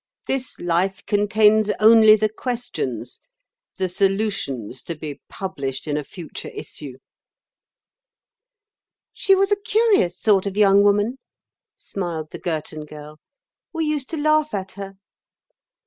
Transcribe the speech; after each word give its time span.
This 0.25 0.59
life 0.59 1.05
contains 1.05 1.69
only 1.79 2.15
the 2.15 2.27
questions—the 2.27 3.87
solutions 3.87 4.81
to 4.81 4.95
be 4.95 5.21
published 5.29 5.85
in 5.87 5.95
a 5.95 6.03
future 6.03 6.47
issue." 6.55 6.97
"She 9.13 9.35
was 9.35 9.51
a 9.51 9.55
curious 9.61 10.19
sort 10.19 10.47
of 10.47 10.57
young 10.57 10.81
woman," 10.81 11.19
smiled 11.77 12.31
the 12.31 12.39
Girton 12.39 12.83
Girl; 12.85 13.19
"we 13.73 13.85
used 13.85 14.09
to 14.09 14.17
laugh 14.17 14.55
at 14.55 14.71
her." 14.71 14.95